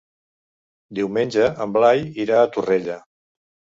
[1.01, 2.97] Diumenge en Blai irà a Torrella.